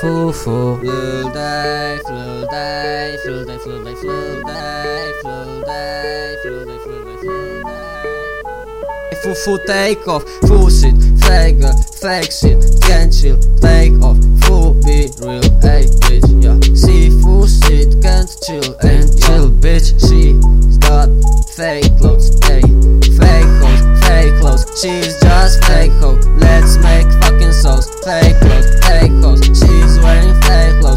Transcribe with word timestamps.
Foo 0.00 0.32
foo. 0.32 0.76
Lil 0.80 1.32
day, 1.32 1.98
lil 2.08 2.46
day, 2.46 3.16
lil 3.26 3.44
day, 3.44 3.58
lil 3.66 3.84
day, 3.84 3.94
lil 3.94 4.42
day, 4.44 5.12
lil 5.24 5.64
day, 5.64 6.36
lil 6.44 6.64
day, 6.66 6.78
lil 7.24 7.62
day. 7.62 8.42
Foo 9.22 9.34
foo 9.34 9.58
take 9.66 10.06
off, 10.06 10.22
foo 10.46 10.70
shit, 10.70 10.94
fake 11.22 11.58
girl, 11.58 11.76
fake 12.00 12.30
shit, 12.30 12.62
can't 12.82 13.12
chill, 13.12 13.38
take 13.60 14.00
off, 14.00 14.18
foo 14.46 14.74
be 14.86 15.10
real, 15.18 15.42
hey 15.66 15.86
bitch, 16.06 16.30
yeah. 16.44 16.60
See 16.76 17.10
foo 17.20 17.48
shit, 17.48 18.00
can't 18.00 18.30
chill, 18.46 18.76
ain't 18.84 19.10
chill, 19.20 19.50
bitch. 19.50 19.98
She's 19.98 20.78
got 20.78 21.08
fake 21.56 21.90
clothes, 21.98 22.30
hey, 22.46 22.62
fake 23.18 23.50
hoes, 23.58 23.82
fake 24.06 24.34
clothes. 24.38 24.64
She's 24.80 25.18
just 25.20 25.64
fake 25.64 25.90
hoe. 25.98 26.20
Let's 26.38 26.76
make 26.76 27.10
fucking 27.20 27.52
sauce, 27.52 27.88
fake 28.04 28.38
clothes, 28.38 28.78
fake. 28.86 29.10
She's 29.42 29.60
wearing 29.60 29.67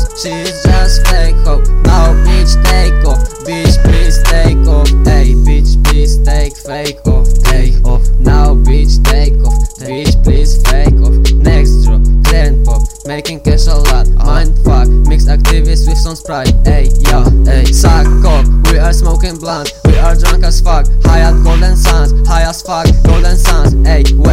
clothes, 0.01 0.21
she's 0.21 0.63
just 0.63 1.07
fake 1.07 1.35
hoe. 1.45 1.61
Now 1.83 2.13
bitch 2.25 2.63
take 2.63 3.05
off, 3.05 3.19
bitch 3.45 3.81
please 3.83 4.21
take 4.23 4.57
off, 4.67 4.89
hey 5.05 5.33
bitch 5.33 5.83
please 5.83 6.17
take 6.23 6.55
fake 6.57 7.05
off, 7.07 7.27
take 7.43 7.83
off. 7.85 8.07
Now 8.19 8.55
bitch 8.55 9.03
take 9.03 9.33
off, 9.45 9.69
bitch 9.79 10.23
please 10.23 10.61
fake 10.69 10.99
off. 11.01 11.15
Next 11.33 11.85
drop, 11.85 12.01
trend 12.25 12.65
pop, 12.65 12.81
making 13.05 13.41
cash 13.41 13.67
a 13.67 13.75
lot. 13.75 14.09
Mind 14.25 14.57
fuck, 14.63 14.87
mixed 15.07 15.27
Actavis 15.27 15.87
with 15.87 15.97
some 15.97 16.15
sprite, 16.15 16.53
hey 16.65 16.89
yeah, 16.99 17.29
hey. 17.45 17.65
Suck 17.65 18.05
cock, 18.21 18.45
we 18.71 18.77
are 18.77 18.93
smoking 18.93 19.37
blunt, 19.37 19.73
we 19.85 19.97
are 19.97 20.15
drunk 20.15 20.43
as 20.43 20.61
fuck. 20.61 20.87
High 21.03 21.21
at 21.21 21.43
golden 21.43 21.75
suns, 21.75 22.27
high 22.27 22.43
as 22.43 22.61
fuck, 22.61 22.87
golden 23.03 23.37
suns, 23.37 23.73
hey 23.87 24.03
wait, 24.15 24.30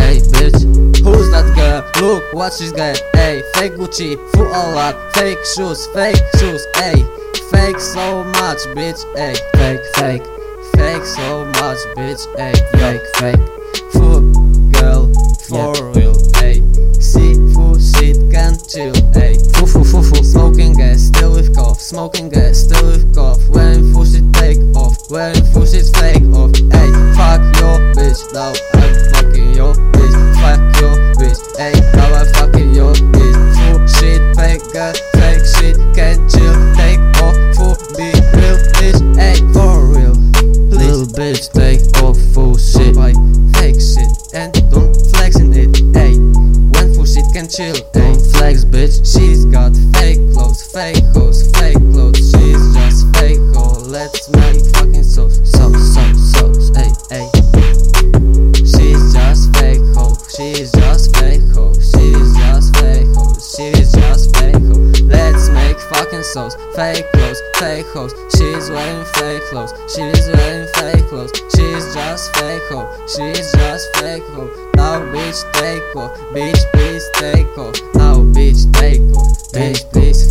hey 0.00 0.18
bitch. 0.34 0.60
Who's 1.04 1.30
that 1.30 1.46
girl? 1.54 1.80
Look 2.00 2.32
what 2.32 2.52
she's 2.52 2.72
got. 2.72 3.00
Hey, 3.14 3.42
fake 3.54 3.72
Gucci, 3.72 4.16
full 4.32 4.46
a 4.46 4.74
lot. 4.74 4.94
Fake 5.14 5.38
shoes, 5.54 5.86
fake 5.94 6.20
shoes. 6.38 6.66
Hey, 6.76 7.04
fake 7.50 7.80
so 7.80 8.24
much, 8.24 8.60
bitch. 8.76 9.00
Hey, 9.16 9.34
fake, 9.56 9.84
fake, 9.96 10.24
fake 10.76 11.04
so 11.04 11.44
much, 11.60 11.80
bitch. 11.96 12.22
Hey, 12.36 12.54
fake, 12.80 13.06
fake. 13.16 13.44
Full 13.92 14.20
girl, 14.72 15.12
for 15.48 15.92
real. 15.92 16.16
Hey, 16.36 16.62
see, 17.00 17.34
full 17.52 17.78
shit 17.78 18.16
can 18.30 18.56
chill. 18.68 18.94
Hey, 19.12 19.36
foo 19.54 19.66
foo 19.66 19.84
foo 19.84 20.02
foo. 20.02 20.24
Smoking 20.24 20.74
gas, 20.74 21.00
still 21.08 21.32
with 21.32 21.54
cough. 21.54 21.80
Smoking 21.80 22.28
gas, 22.28 22.58
still 22.58 22.79
When 25.10 25.34
full 25.50 25.66
shit 25.66 25.90
fake 25.98 26.22
off. 26.38 26.54
Hey, 26.70 26.86
fuck 27.18 27.42
your 27.58 27.82
bitch. 27.98 28.22
Now 28.32 28.54
I'm 28.78 28.94
fucking 29.10 29.54
your 29.56 29.74
bitch. 29.74 30.16
Fuck 30.38 30.62
your 30.78 30.94
bitch. 31.18 31.40
Hey, 31.58 31.74
now 31.98 32.14
I'm 32.14 32.32
fucking 32.34 32.72
your 32.72 32.94
bitch. 32.94 33.38
Full 33.58 33.86
shit, 33.88 34.22
fake 34.36 34.62
girl, 34.72 34.94
fake 35.18 35.42
shit. 35.58 35.76
Can't 35.96 36.30
chill. 36.30 36.54
Take 36.78 37.02
off. 37.18 37.34
Full 37.58 37.74
be 37.98 38.14
real 38.38 38.54
bitch. 38.78 39.02
Hey, 39.18 39.34
for 39.52 39.82
real. 39.90 40.14
Little 40.70 41.06
bitch, 41.18 41.50
take 41.50 41.82
off 42.04 42.16
full 42.32 42.56
shit. 42.56 42.94
buy 42.94 43.12
fake 43.58 43.80
shit 43.82 44.06
and 44.32 44.52
don't 44.70 44.94
flex 45.10 45.40
in 45.40 45.52
it. 45.52 45.74
Hey, 45.92 46.14
when 46.70 46.94
full 46.94 47.04
shit 47.04 47.26
can 47.32 47.48
chill. 47.48 47.74
Don't 47.92 48.14
flex, 48.30 48.64
bitch. 48.64 49.02
she's 49.02 49.44
got 49.46 49.74
fake 49.98 50.22
clothes, 50.32 50.62
fake 50.70 51.02
hoes, 51.12 51.50
fake 51.58 51.82
clothes. 51.90 52.16
She's 52.30 52.49
fucking. 66.34 66.56
Fake 66.74 67.06
clothes, 67.12 67.42
fake 67.56 67.86
hoes. 67.86 68.14
She's 68.36 68.70
wearing 68.70 69.04
fake 69.14 69.42
clothes. 69.50 69.72
She's 69.88 70.28
wearing 70.28 70.68
fake 70.74 71.06
clothes. 71.08 71.32
She's 71.54 71.94
just 71.94 72.36
fake 72.36 72.62
hoe. 72.70 72.88
She's 73.06 73.52
just 73.52 73.96
fake 73.96 74.22
hoe. 74.34 74.50
Now 74.76 75.00
bitch 75.12 75.40
take 75.54 75.96
off. 75.96 76.16
Bitch 76.32 76.64
please 76.72 77.04
take 77.14 77.58
off. 77.58 77.76
Now 77.94 78.16
bitch 78.34 78.72
take 78.74 79.02
off. 79.16 79.36
Bitch 79.52 79.90
please 79.92 80.30